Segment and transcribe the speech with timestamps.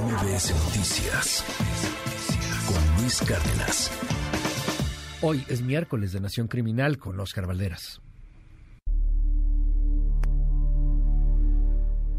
[0.00, 1.44] MBS Noticias
[2.66, 3.92] con Luis Cárdenas.
[5.22, 8.03] Hoy es miércoles de Nación Criminal con Oscar Valderas.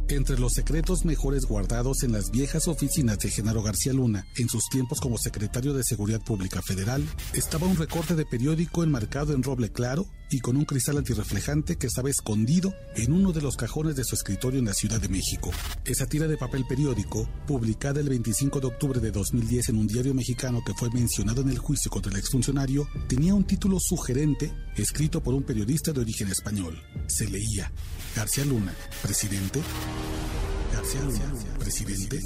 [0.07, 4.69] Entre los secretos mejores guardados en las viejas oficinas de Genaro García Luna en sus
[4.69, 7.03] tiempos como secretario de Seguridad Pública Federal
[7.33, 11.87] estaba un recorte de periódico enmarcado en roble claro y con un cristal antirreflejante que
[11.87, 15.49] estaba escondido en uno de los cajones de su escritorio en la Ciudad de México.
[15.85, 20.13] Esa tira de papel periódico, publicada el 25 de octubre de 2010 en un diario
[20.13, 25.23] mexicano que fue mencionado en el juicio contra el exfuncionario, tenía un título sugerente escrito
[25.23, 26.79] por un periodista de origen español.
[27.07, 27.71] Se leía,
[28.15, 29.61] García Luna, presidente.
[30.73, 31.01] García
[31.59, 32.19] presidente.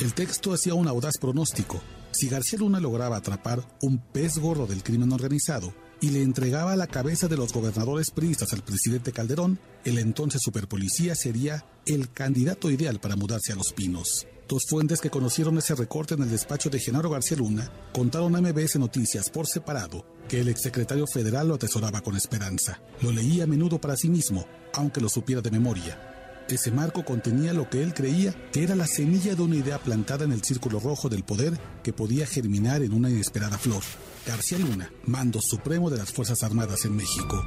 [0.00, 1.80] El texto hacía un audaz pronóstico.
[2.12, 6.86] Si García Luna lograba atrapar un pez gordo del crimen organizado, y le entregaba la
[6.86, 13.00] cabeza de los gobernadores priistas al presidente Calderón, el entonces superpolicía sería el candidato ideal
[13.00, 14.26] para mudarse a Los Pinos.
[14.46, 18.42] Dos fuentes que conocieron ese recorte en el despacho de Genaro García Luna contaron a
[18.42, 22.82] MBS Noticias por separado que el exsecretario federal lo atesoraba con esperanza.
[23.00, 26.44] Lo leía a menudo para sí mismo, aunque lo supiera de memoria.
[26.46, 30.26] Ese marco contenía lo que él creía que era la semilla de una idea plantada
[30.26, 33.82] en el círculo rojo del poder que podía germinar en una inesperada flor.
[34.26, 37.42] García Luna, mando supremo de las Fuerzas Armadas en México.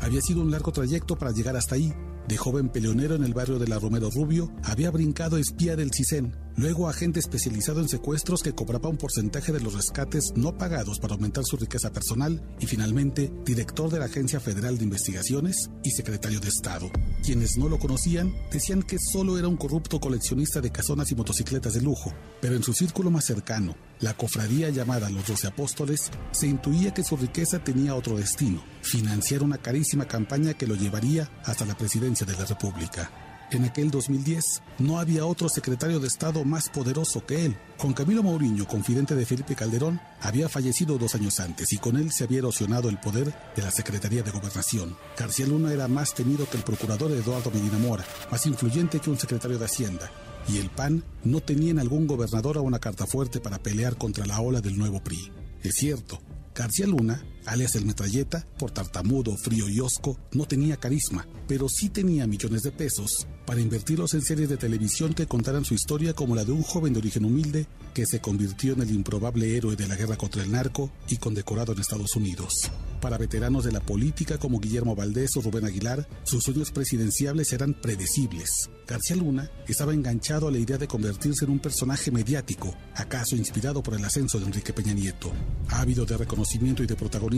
[0.00, 1.94] Había sido un largo trayecto para llegar hasta ahí,
[2.28, 6.34] de joven peleonero en el barrio de la Romero Rubio, había brincado espía del CISEN,
[6.56, 11.14] luego agente especializado en secuestros que cobraba un porcentaje de los rescates no pagados para
[11.14, 16.40] aumentar su riqueza personal y finalmente director de la Agencia Federal de Investigaciones y secretario
[16.40, 16.90] de Estado.
[17.24, 21.74] Quienes no lo conocían decían que solo era un corrupto coleccionista de casonas y motocicletas
[21.74, 26.48] de lujo, pero en su círculo más cercano, la cofradía llamada los Doce Apóstoles, se
[26.48, 31.64] intuía que su riqueza tenía otro destino, financiar una carísima campaña que lo llevaría hasta
[31.64, 33.21] la presidencia de la República.
[33.52, 37.58] En aquel 2010 no había otro secretario de Estado más poderoso que él.
[37.76, 42.12] Juan Camilo Mourinho, confidente de Felipe Calderón, había fallecido dos años antes y con él
[42.12, 44.96] se había erosionado el poder de la Secretaría de Gobernación.
[45.18, 49.18] García Luna era más temido que el procurador Eduardo Medina Mora, más influyente que un
[49.18, 50.10] secretario de Hacienda.
[50.48, 54.24] Y el PAN no tenía en algún gobernador a una carta fuerte para pelear contra
[54.24, 55.30] la ola del nuevo PRI.
[55.62, 56.22] Es cierto,
[56.54, 61.88] García Luna, alias el metralleta, por tartamudo, frío y osco, no tenía carisma, pero sí
[61.88, 66.34] tenía millones de pesos para invertirlos en series de televisión que contaran su historia como
[66.34, 69.86] la de un joven de origen humilde que se convirtió en el improbable héroe de
[69.86, 72.70] la guerra contra el narco y condecorado en Estados Unidos.
[73.00, 77.74] Para veteranos de la política como Guillermo Valdés o Rubén Aguilar, sus sueños presidenciables eran
[77.74, 78.70] predecibles.
[78.86, 83.82] García Luna estaba enganchado a la idea de convertirse en un personaje mediático, acaso inspirado
[83.82, 85.32] por el ascenso de Enrique Peña Nieto.
[85.68, 87.31] Ávido de reconocimiento y de protagonismo,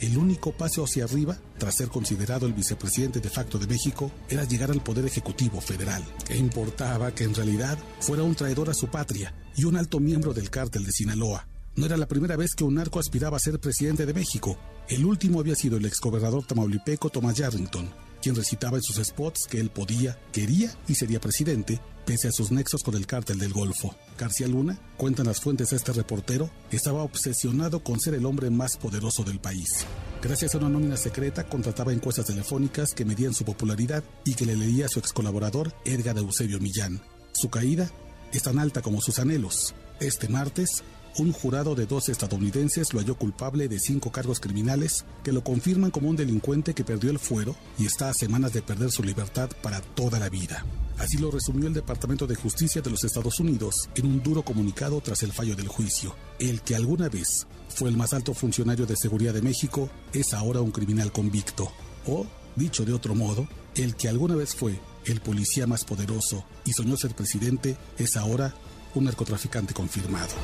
[0.00, 4.44] el único paso hacia arriba, tras ser considerado el vicepresidente de facto de México, era
[4.44, 6.04] llegar al Poder Ejecutivo Federal.
[6.26, 10.34] ¿Qué importaba que en realidad fuera un traidor a su patria y un alto miembro
[10.34, 11.46] del cártel de Sinaloa?
[11.76, 14.58] No era la primera vez que un narco aspiraba a ser presidente de México.
[14.88, 17.88] El último había sido el exgobernador tamaulipeco Thomas Yarrington,
[18.20, 22.50] quien recitaba en sus spots que él podía, quería y sería presidente, pese a sus
[22.50, 23.94] nexos con el cártel del Golfo.
[24.16, 28.78] García Luna, cuentan las fuentes a este reportero, estaba obsesionado con ser el hombre más
[28.78, 29.84] poderoso del país.
[30.22, 34.56] Gracias a una nómina secreta, contrataba encuestas telefónicas que medían su popularidad y que le
[34.56, 37.02] leía a su ex colaborador Edgar Eusebio Millán.
[37.32, 37.90] Su caída
[38.32, 39.74] es tan alta como sus anhelos.
[40.00, 40.82] Este martes,
[41.16, 45.90] un jurado de dos estadounidenses lo halló culpable de cinco cargos criminales que lo confirman
[45.90, 49.50] como un delincuente que perdió el fuero y está a semanas de perder su libertad
[49.62, 50.64] para toda la vida.
[50.98, 55.00] Así lo resumió el Departamento de Justicia de los Estados Unidos en un duro comunicado
[55.00, 56.14] tras el fallo del juicio.
[56.38, 60.60] El que alguna vez fue el más alto funcionario de seguridad de México es ahora
[60.60, 61.70] un criminal convicto.
[62.06, 62.26] O,
[62.56, 66.96] dicho de otro modo, el que alguna vez fue el policía más poderoso y soñó
[66.96, 68.54] ser presidente es ahora
[68.94, 70.34] un narcotraficante confirmado.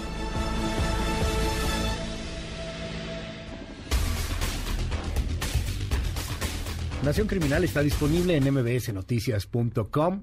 [7.04, 10.22] Nación Criminal está disponible en mbsnoticias.com.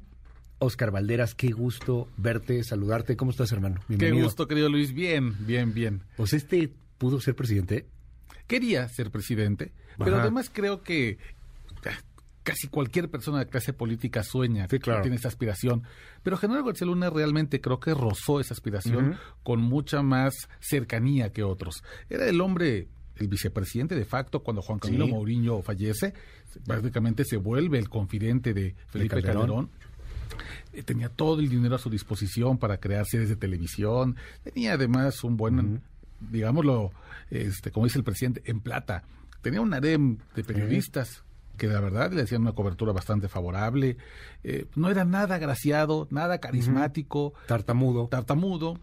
[0.58, 3.16] Oscar Valderas, qué gusto verte, saludarte.
[3.16, 3.82] ¿Cómo estás, hermano?
[3.88, 4.18] Bienvenido.
[4.18, 4.92] Qué gusto, querido Luis.
[4.92, 6.02] Bien, bien, bien.
[6.18, 7.86] Pues este pudo ser presidente.
[8.48, 11.20] Quería ser presidente, pero además creo que
[12.42, 15.04] casi cualquier persona de clase política sueña, sí, claro.
[15.04, 15.84] tiene esa aspiración.
[16.24, 21.44] Pero General García Luna realmente creo que rozó esa aspiración con mucha más cercanía que
[21.44, 21.84] otros.
[22.10, 22.88] Era el hombre
[23.22, 25.12] el vicepresidente de facto cuando Juan Camilo sí.
[25.12, 26.14] Mourinho fallece,
[26.66, 29.42] prácticamente se vuelve el confidente de Felipe de Calderón.
[29.48, 29.70] Calderón.
[30.74, 35.24] Eh, tenía todo el dinero a su disposición para crear series de televisión, tenía además
[35.24, 35.82] un buen, uh -huh.
[36.32, 36.92] digámoslo,
[37.30, 39.04] este, como dice el presidente, en plata.
[39.42, 41.24] Tenía un harem de periodistas.
[41.58, 43.98] que la verdad le hacían una cobertura bastante favorable.
[44.44, 47.34] Eh, no era nada agraciado, nada carismático.
[47.46, 48.08] Tartamudo.
[48.08, 48.80] Tartamudo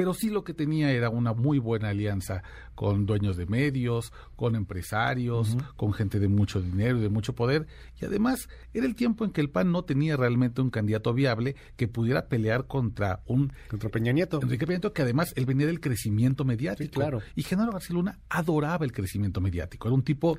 [0.00, 2.42] pero sí lo que tenía era una muy buena alianza
[2.74, 7.66] con dueños de medios, con empresarios, con gente de mucho dinero y de mucho poder,
[8.00, 11.54] y además era el tiempo en que el PAN no tenía realmente un candidato viable
[11.76, 13.52] que pudiera pelear contra un...
[13.68, 14.40] Contra Peña Nieto.
[14.40, 16.94] Enrique Peña Nieto, que además él venía del crecimiento mediático.
[16.94, 17.20] claro.
[17.36, 20.38] Y Genaro García Luna adoraba el crecimiento mediático, era un tipo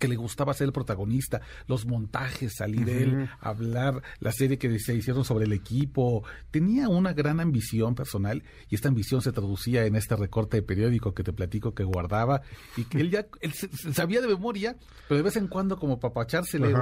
[0.00, 4.76] que le gustaba ser el protagonista, los montajes, salir de él, hablar, la serie que
[4.80, 6.24] se hicieron sobre el equipo.
[6.50, 11.14] Tenía una gran ambición personal y esta ambición se traducía en este recorte de periódico
[11.14, 12.40] que te platico que guardaba
[12.76, 13.52] y que él ya él
[13.92, 14.74] sabía de memoria,
[15.06, 16.74] pero de vez en cuando como papacharse le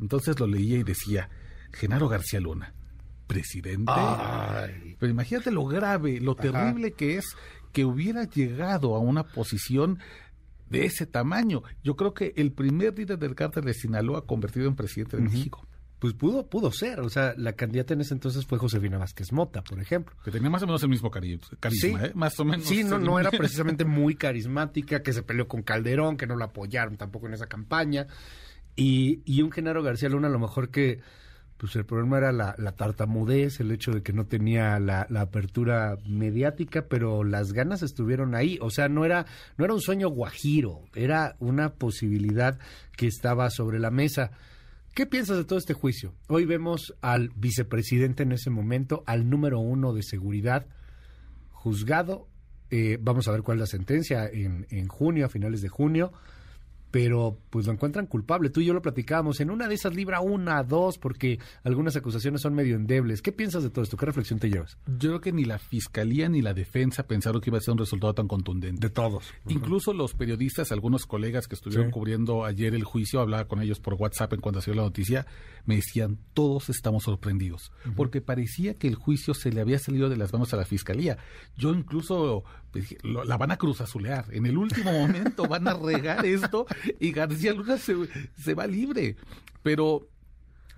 [0.00, 1.28] entonces lo leía y decía,
[1.72, 2.72] Genaro García Luna,
[3.26, 3.92] presidente.
[4.98, 7.36] Pero imagínate lo grave, lo terrible que es
[7.74, 9.98] que hubiera llegado a una posición
[10.74, 11.62] de ese tamaño.
[11.82, 15.66] Yo creo que el primer líder del cártel de Sinaloa convertido en presidente de México.
[15.98, 17.00] Pues pudo, pudo ser.
[17.00, 20.14] O sea, la candidata en ese entonces fue Josefina Vázquez Mota, por ejemplo.
[20.24, 22.12] Que tenía más o menos el mismo carisma, sí, ¿eh?
[22.14, 22.66] Más o menos.
[22.66, 26.46] Sí, no, no era precisamente muy carismática, que se peleó con Calderón, que no la
[26.46, 28.06] apoyaron tampoco en esa campaña.
[28.76, 31.00] Y, y un Genaro García Luna, a lo mejor que
[31.64, 36.88] pues el problema era la, tartamudez, el hecho de que no tenía la, apertura mediática,
[36.90, 38.58] pero las ganas estuvieron ahí.
[38.60, 39.24] O sea, no era,
[39.56, 42.58] no era un sueño guajiro, era una posibilidad
[42.98, 44.32] que estaba sobre la mesa.
[44.92, 46.12] ¿Qué piensas de todo este juicio?
[46.28, 50.66] Hoy vemos al vicepresidente en ese momento, al número uno de seguridad,
[51.48, 52.28] juzgado.
[52.68, 56.12] Eh, vamos a ver cuál es la sentencia en, en junio, a finales de junio
[56.94, 58.50] pero pues lo encuentran culpable.
[58.50, 62.40] Tú y yo lo platicábamos, en una de esas libra una, dos, porque algunas acusaciones
[62.40, 63.20] son medio endebles.
[63.20, 63.96] ¿Qué piensas de todo esto?
[63.96, 64.78] ¿Qué reflexión te llevas?
[64.86, 67.78] Yo creo que ni la fiscalía ni la defensa pensaron que iba a ser un
[67.78, 68.86] resultado tan contundente.
[68.86, 69.24] De todos.
[69.48, 73.94] Incluso los periodistas, algunos colegas que estuvieron cubriendo ayer el juicio, hablaba con ellos por
[73.94, 75.26] WhatsApp en cuanto salió la noticia,
[75.64, 80.16] me decían, todos estamos sorprendidos, porque parecía que el juicio se le había salido de
[80.16, 81.18] las manos a la fiscalía.
[81.56, 82.44] Yo incluso
[82.74, 84.26] pues, la van a cruzazulear.
[84.32, 86.66] En el último momento van a regar esto
[86.98, 87.94] y García Luna se,
[88.36, 89.14] se va libre.
[89.62, 90.08] Pero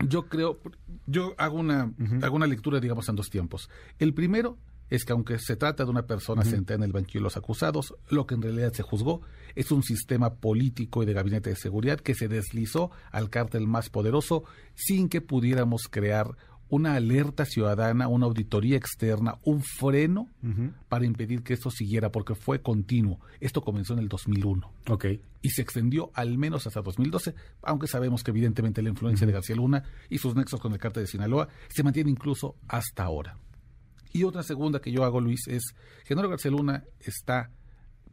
[0.07, 0.61] yo creo,
[1.07, 1.91] yo hago una,
[2.23, 3.71] hago una lectura, digamos, en dos tiempos.
[3.99, 4.59] El primero
[4.91, 7.95] es que aunque se trata de una persona sentada en el banquillo de los acusados,
[8.11, 9.23] lo que en realidad se juzgó
[9.55, 13.89] es un sistema político y de gabinete de seguridad que se deslizó al cártel más
[13.89, 14.45] poderoso
[14.75, 16.37] sin que pudiéramos crear
[16.69, 20.29] una alerta ciudadana, una auditoría externa, un freno
[20.89, 23.21] para impedir que esto siguiera, porque fue continuo.
[23.41, 24.73] Esto comenzó en el 2001.
[24.89, 25.21] Okay.
[25.43, 29.57] Y se extendió al menos hasta 2012, aunque sabemos que evidentemente la influencia de García
[29.57, 33.39] Luna y sus nexos con el cártel de Sinaloa se mantiene incluso hasta ahora.
[34.13, 35.75] Y otra segunda que yo hago, Luis, es
[36.05, 37.51] Genaro García Luna está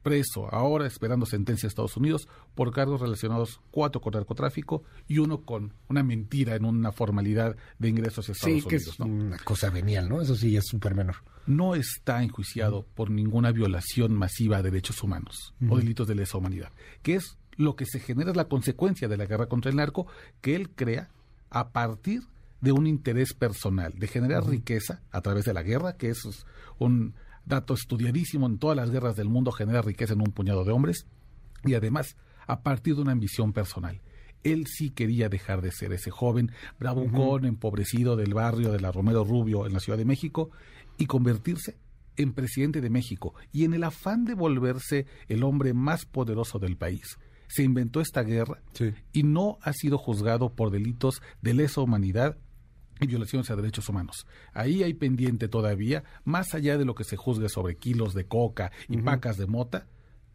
[0.03, 5.41] preso ahora esperando sentencia de Estados Unidos por cargos relacionados cuatro con narcotráfico y uno
[5.41, 9.69] con una mentira en una formalidad de ingresos a Estados sí, que Es una cosa
[9.69, 10.21] venial, ¿no?
[10.21, 11.15] Eso sí es súper menor.
[11.47, 16.71] No está enjuiciado por ninguna violación masiva de derechos humanos o delitos de lesa humanidad,
[17.01, 20.07] que es lo que se genera es la consecuencia de la guerra contra el narco
[20.41, 21.09] que él crea
[21.49, 22.23] a partir
[22.61, 26.23] de un interés personal, de generar riqueza a través de la guerra, que es
[26.79, 27.13] un
[27.45, 31.07] dato estudiadísimo en todas las guerras del mundo, genera riqueza en un puñado de hombres
[31.63, 32.15] y además
[32.47, 34.01] a partir de una ambición personal.
[34.43, 39.23] Él sí quería dejar de ser ese joven bravucón, empobrecido del barrio de la Romero
[39.23, 40.51] Rubio en la Ciudad de México
[40.97, 41.77] y convertirse
[42.17, 46.77] en presidente de México y en el afán de volverse el hombre más poderoso del
[46.77, 47.17] país.
[47.47, 48.61] Se inventó esta guerra
[49.11, 52.37] y no ha sido juzgado por delitos de lesa humanidad
[53.03, 54.25] y violaciones a derechos humanos.
[54.53, 58.71] Ahí hay pendiente todavía, más allá de lo que se juzgue sobre kilos de coca
[58.87, 59.87] y pacas de mota,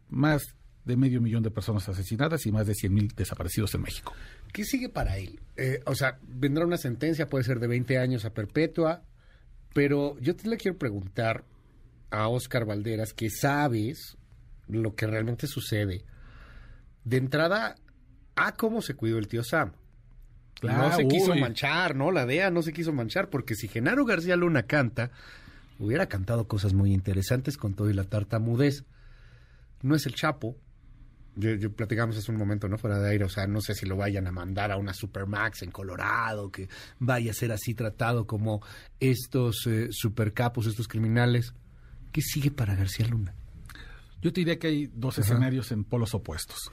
[0.09, 4.13] más de medio millón de personas asesinadas y más de 100 mil desaparecidos en México.
[4.51, 5.39] ¿Qué sigue para él?
[5.55, 9.03] Eh, o sea, vendrá una sentencia, puede ser de 20 años a perpetua,
[9.73, 11.45] pero yo te le quiero preguntar
[12.09, 14.17] a Oscar Valderas, que sabes
[14.67, 16.05] lo que realmente sucede.
[17.03, 17.75] De entrada,
[18.35, 19.73] a cómo se cuidó el tío Sam
[20.63, 22.11] no se quiso manchar, ¿no?
[22.11, 25.11] La DEA no se quiso manchar, porque si Genaro García Luna canta,
[25.79, 28.83] hubiera cantado cosas muy interesantes con todo y la tartamudez.
[29.81, 30.57] No es el Chapo.
[31.35, 32.77] Yo, platicamos hace un momento, ¿no?
[32.77, 35.61] Fuera de aire, o sea, no sé si lo vayan a mandar a una Supermax
[35.61, 36.67] en Colorado, que
[36.99, 38.61] vaya a ser así tratado como
[38.99, 41.53] estos eh, supercapos, estos criminales.
[42.11, 43.35] ¿Qué sigue para García Luna?
[44.21, 46.71] Yo te diría que hay dos escenarios en polos opuestos.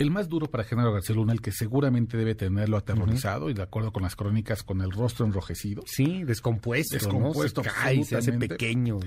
[0.00, 3.60] El más duro para Genaro García Luna, el que seguramente debe tenerlo aterrorizado, y de
[3.60, 5.82] acuerdo con las crónicas, con el rostro enrojecido.
[5.84, 6.94] Sí, descompuesto.
[6.94, 8.98] Descompuesto, se cae, se hace pequeño.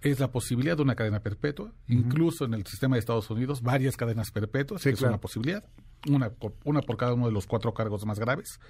[0.00, 3.96] Es la posibilidad de una cadena perpetua, incluso en el sistema de Estados Unidos, varias
[3.96, 5.64] cadenas perpetuas, que es una posibilidad.
[6.08, 6.30] una,
[6.62, 8.60] una por cada uno de los cuatro cargos más graves,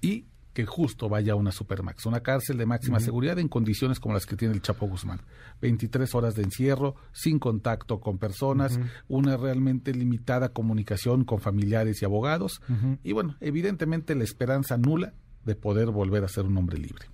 [0.00, 4.14] y que justo vaya a una Supermax, una cárcel de máxima seguridad en condiciones como
[4.14, 5.20] las que tiene el Chapo Guzmán.
[5.60, 8.78] 23 horas de encierro, sin contacto con personas,
[9.08, 12.60] una realmente limitada comunicación con familiares y abogados,
[13.02, 15.14] y bueno, evidentemente la esperanza nula
[15.44, 17.06] de poder volver a ser un hombre libre.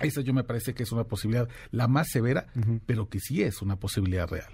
[0.00, 2.46] Esa yo me parece que es una posibilidad la más severa,
[2.84, 4.52] pero que sí es una posibilidad real.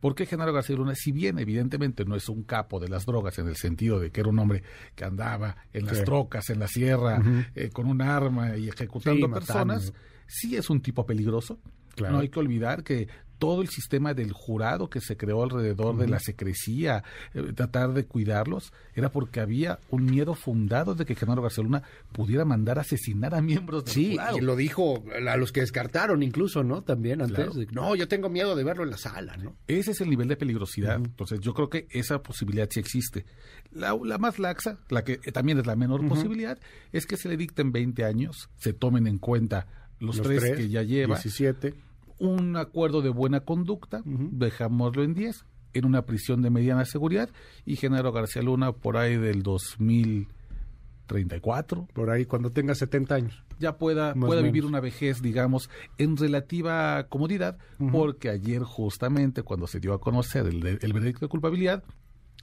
[0.00, 3.38] ¿Por qué Genaro García Luna, si bien evidentemente no es un capo de las drogas
[3.38, 4.62] en el sentido de que era un hombre
[4.94, 7.22] que andaba en las trocas, en la sierra,
[7.54, 9.92] eh, con un arma y ejecutando personas,
[10.26, 11.58] sí es un tipo peligroso?
[12.00, 13.08] No hay que olvidar que
[13.38, 18.06] todo el sistema del jurado que se creó alrededor de la secrecía, eh, tratar de
[18.06, 21.82] cuidarlos, era porque había un miedo fundado de que Genaro García Luna
[22.12, 25.60] pudiera mandar a asesinar a miembros del sí, Sí, y lo dijo a los que
[25.60, 26.82] descartaron incluso, ¿no?
[26.82, 27.50] También antes.
[27.72, 29.56] No, yo tengo miedo de verlo en la sala, ¿no?
[29.66, 30.96] Ese es el nivel de peligrosidad.
[30.96, 33.26] Entonces, yo creo que esa posibilidad sí existe.
[33.72, 36.58] La, más laxa, la que también es la menor posibilidad,
[36.92, 40.82] es que se le dicten 20 años, se tomen en cuenta los, tres, que ya
[40.82, 41.16] lleva.
[41.16, 41.74] 17
[42.18, 45.44] un acuerdo de buena conducta, dejámoslo en 10,
[45.74, 47.30] en una prisión de mediana seguridad,
[47.64, 51.88] y Genaro García Luna por ahí del 2034.
[51.92, 53.44] Por ahí, cuando tenga 70 años.
[53.58, 57.58] Ya pueda, pueda vivir una vejez, digamos, en relativa comodidad,
[57.92, 61.82] porque ayer justamente cuando se dio a conocer el, el veredicto de culpabilidad,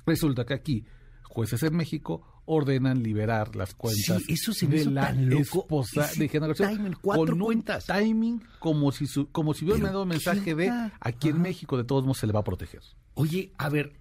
[0.06, 0.86] resulta que aquí,
[1.24, 7.86] jueces en México ordenan liberar las cuentas eso de la esposa de timing, con cuentas.
[7.86, 12.20] timing como si como si hubiera un mensaje de aquí en México de todos modos
[12.20, 12.82] se le va a proteger.
[13.14, 13.94] Oye, a ver,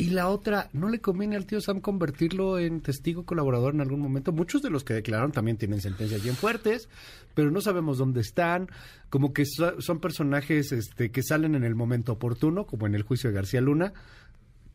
[0.00, 4.00] y la otra, ¿no le conviene al tío Sam convertirlo en testigo colaborador en algún
[4.00, 4.32] momento?
[4.32, 6.88] Muchos de los que declararon también tienen sentencias bien fuertes,
[7.34, 8.70] pero no sabemos dónde están.
[9.10, 13.28] Como que son personajes este, que salen en el momento oportuno, como en el juicio
[13.28, 13.92] de García Luna,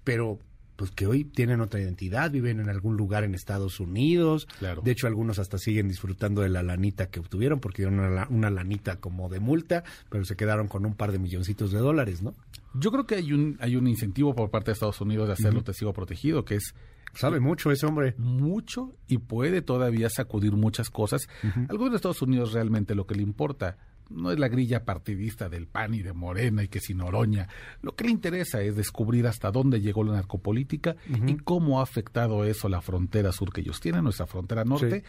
[0.03, 0.37] pero
[0.75, 4.47] pues que hoy tienen otra identidad, viven en algún lugar en Estados Unidos.
[4.59, 4.81] Claro.
[4.83, 8.97] De hecho, algunos hasta siguen disfrutando de la lanita que obtuvieron, porque dieron una, lanita
[8.97, 12.33] como de multa, pero se quedaron con un par de milloncitos de dólares, ¿no?
[12.73, 15.63] Yo creo que hay un, hay un incentivo por parte de Estados Unidos de hacerlo
[15.63, 16.73] testigo protegido, que es
[17.15, 18.13] Sabe mucho ese hombre.
[18.17, 21.29] Mucho y puede todavía sacudir muchas cosas.
[21.69, 23.77] Algo de Estados Unidos realmente lo que le importa
[24.09, 27.47] no es la grilla partidista del PAN y de Morena y que sin Oroña.
[27.81, 30.95] Lo que le interesa es descubrir hasta dónde llegó la narcopolítica
[31.27, 35.03] y cómo ha afectado eso la frontera sur que ellos tienen, nuestra frontera norte,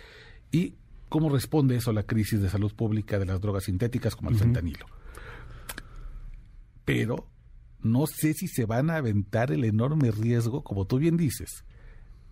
[0.51, 0.75] y
[1.09, 4.37] cómo responde eso a la crisis de salud pública de las drogas sintéticas como el
[4.37, 4.87] fentanilo.
[6.85, 7.29] Pero
[7.83, 11.65] no sé si se van a aventar el enorme riesgo, como tú bien dices,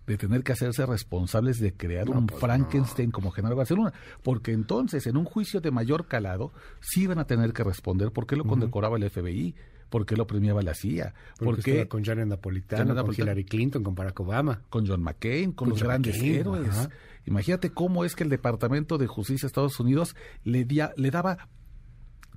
[0.07, 3.93] de tener que hacerse responsables de crear un pues Frankenstein como Genaro García Luna,
[4.23, 8.27] porque entonces en un juicio de mayor calado sí van a tener que responder por
[8.27, 9.55] qué lo condecoraba el FBI,
[9.89, 13.95] por qué lo premiaba la CIA, por qué con Janet Napolitano, con Hillary Clinton, con
[13.95, 16.89] Barack Obama, con John McCain, con, los grandes héroes.
[17.25, 21.49] Imagínate cómo es que el Departamento de Justicia de Estados Unidos le, le daba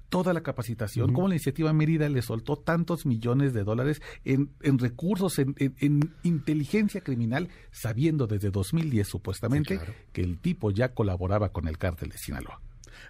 [0.09, 5.39] toda la capacitación, como la iniciativa Mérida le soltó tantos millones de dólares en, recursos,
[5.39, 9.81] en, inteligencia criminal, sabiendo desde 2010 supuestamente
[10.13, 12.61] que el tipo ya colaboraba con el cártel de Sinaloa.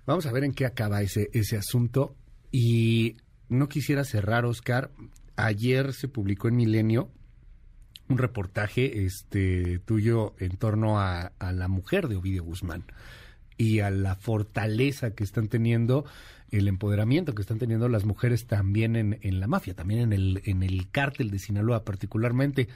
[0.07, 2.17] Vamos a ver en qué acaba ese, ese asunto.
[2.51, 3.17] Y
[3.49, 4.91] no quisiera cerrar, Oscar.
[5.37, 7.11] Ayer se publicó en Milenio
[8.09, 12.85] un reportaje este tuyo en torno a, a la mujer de Ovidio Guzmán
[13.59, 16.07] y a la fortaleza que están teniendo
[16.51, 20.43] el empoderamiento que están teniendo las mujeres también en, en la mafia, también en el,
[20.47, 22.69] en el cártel de Sinaloa particularmente.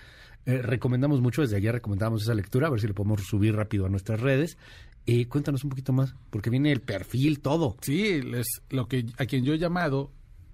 [0.44, 3.86] Eh, recomendamos mucho, desde ayer recomendamos esa lectura, a ver si lo podemos subir rápido
[3.86, 4.58] a nuestras redes.
[5.06, 7.76] Eh, cuéntanos un poquito más, porque viene el perfil, todo.
[7.80, 10.10] Sí, es lo que a quien yo he llamado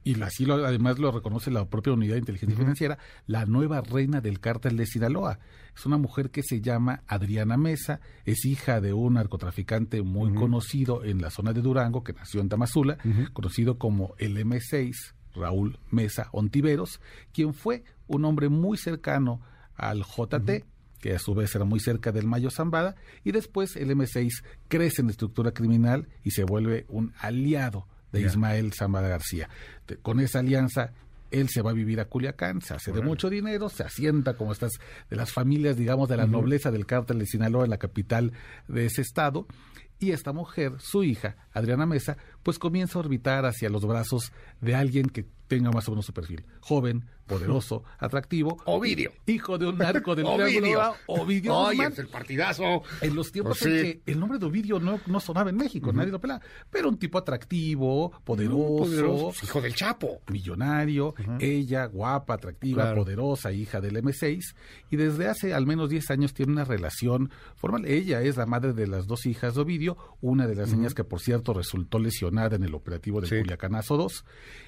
[0.09, 4.23] y así lo, además lo reconoce la propia unidad de inteligencia financiera, la nueva reina
[4.23, 5.38] del cártel de Sinaloa.
[5.77, 11.05] Es una mujer que se llama Adriana Mesa, es hija de un narcotraficante muy conocido
[11.05, 12.97] en la zona de Durango, que nació en Tamazula,
[13.35, 14.95] conocido como el M6,
[15.35, 17.03] Raúl Mesa Ontiveros,
[17.35, 19.43] quien fue un hombre muy cercano
[19.77, 20.65] al JT,
[21.00, 25.03] que a su vez era muy cerca del Mayo Zambada, y después el M6 crece
[25.03, 29.49] en estructura criminal y se vuelve un aliado de Ismael Zambada García.
[30.03, 30.93] con esa alianza,
[31.31, 34.53] él se va a vivir a Culiacán, se hace de mucho dinero, se asienta como
[34.53, 34.73] estas
[35.11, 38.33] de las familias, digamos, de la nobleza del cártel de Sinaloa en la capital
[38.67, 39.47] de ese estado.
[40.00, 42.17] Y esta mujer, su hija, Adriana Mesa,
[42.49, 46.12] pues comienza a orbitar hacia los brazos de alguien que tenga más o menos su
[46.14, 46.45] perfil.
[46.61, 48.57] Joven, poderoso, atractivo.
[48.67, 49.12] Ovidio.
[49.26, 50.95] Hijo de un narco del Ovidio.
[51.07, 52.83] Ovidio Oye, es el partidazo.
[53.02, 55.90] En los tiempos Pues en que el nombre de Ovidio no, no sonaba en México,
[55.93, 56.40] nadie lo pelaba.
[56.71, 60.21] Pero un tipo atractivo, poderoso, Hijo del Chapo.
[60.31, 63.02] millonario, ella guapa, atractiva, Claro.
[63.05, 64.55] poderosa, hija del M6,
[64.90, 67.85] y desde hace al menos 10 años tiene una relación formal.
[67.87, 71.05] Ella es la madre de las dos hijas de Ovidio, una de las niñas que
[71.05, 73.38] por cierto resultó lesionada en el operativo de Sí.
[73.38, 74.25] Culiacanazo 2,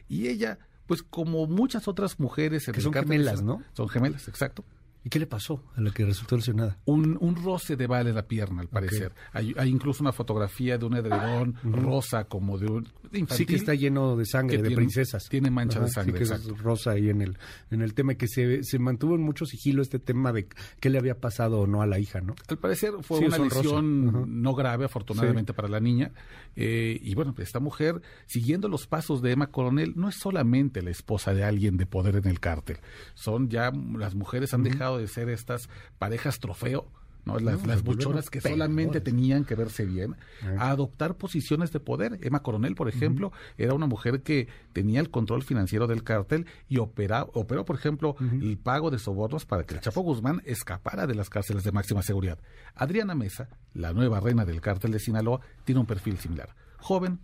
[0.08, 3.62] y ella, pues como muchas otras mujeres en Que el son gemelas, ¿no?
[3.72, 4.64] Son gemelas, exacto.
[5.02, 6.76] ¿Y qué le pasó a la que resultó lesionada?
[6.84, 9.12] Un, un roce de bala en la pierna, al parecer.
[9.32, 13.36] Hay, hay incluso una fotografía de un edredón rosa como de un infantil.
[13.36, 15.26] Sí que está lleno de sangre, de tiene- princesas.
[15.30, 17.38] tiene mancha de sangre, Sí que es rosa ahí en el,
[17.70, 20.48] en el tema, que se, se mantuvo en mucho sigilo este tema de
[20.80, 22.34] qué le había pasado o no a la hija, ¿no?
[22.48, 26.12] Al parecer fue Sí, una lesión no grave, afortunadamente para la niña.
[26.56, 30.90] Eh, y bueno, esta mujer, siguiendo los pasos de Emma Coronel, no es solamente la
[30.90, 32.78] esposa de alguien de poder en el cártel.
[33.14, 35.68] Son ya, las mujeres han dejado de ser estas
[35.98, 36.86] parejas trofeo.
[37.26, 37.38] ¿no?
[37.38, 40.54] Las, No, las buchonas que solamente tenían que verse bien, Ah.
[40.58, 42.18] a adoptar posiciones de poder.
[42.22, 46.78] Emma Coronel, por ejemplo, era una mujer que tenía el control financiero del cártel y
[46.78, 51.14] opera, operó, por ejemplo, el pago de sobornos para que el Chapo Guzmán escapara de
[51.14, 52.38] las cárceles de máxima seguridad.
[52.74, 56.56] Adriana Mesa, la nueva reina del cártel de Sinaloa, tiene un perfil similar.
[56.78, 57.20] Joven,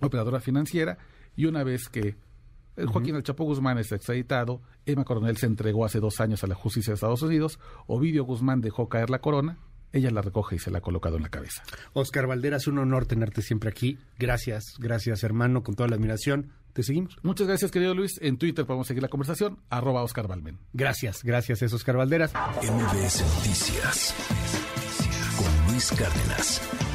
[0.00, 0.98] operadora financiera,
[1.36, 2.16] y una vez que
[2.86, 6.54] Joaquín El Chapo Guzmán es extraditado, Emma Coronel se entregó hace dos años a la
[6.54, 9.58] justicia de Estados Unidos, Ovidio Guzmán dejó caer la corona,
[9.92, 11.62] ella la recoge y se la ha colocado en la cabeza.
[11.92, 13.98] Oscar Valderas, un honor tenerte siempre aquí.
[14.18, 16.52] Gracias, gracias hermano, con toda la admiración.
[16.72, 17.16] Te seguimos.
[17.22, 18.18] Muchas gracias, querido Luis.
[18.20, 20.58] En Twitter podemos seguir la conversación, arroba Oscar Balmen.
[20.72, 22.32] Gracias, gracias, es Oscar Valderas.
[22.34, 24.14] MBS Noticias
[25.36, 26.87] con Luis Cárdenas.